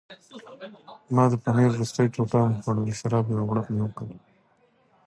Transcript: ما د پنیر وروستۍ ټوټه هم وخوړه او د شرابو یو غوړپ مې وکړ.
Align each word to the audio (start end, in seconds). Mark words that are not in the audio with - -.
ما 1.15 1.23
د 1.31 1.33
پنیر 1.43 1.69
وروستۍ 1.73 2.07
ټوټه 2.13 2.37
هم 2.43 2.51
وخوړه 2.53 2.81
او 2.81 2.87
د 2.87 2.91
شرابو 2.99 3.31
یو 3.35 3.47
غوړپ 3.49 3.65
مې 3.73 3.81
وکړ. 3.83 4.05